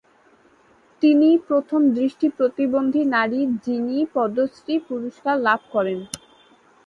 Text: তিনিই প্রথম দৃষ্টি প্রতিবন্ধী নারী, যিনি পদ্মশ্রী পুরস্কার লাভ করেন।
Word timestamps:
তিনিই 1.01 1.37
প্রথম 1.47 1.81
দৃষ্টি 1.97 2.27
প্রতিবন্ধী 2.37 3.01
নারী, 3.15 3.39
যিনি 3.65 3.97
পদ্মশ্রী 4.15 4.75
পুরস্কার 4.87 5.35
লাভ 5.39 5.59
করেন। 5.71 5.99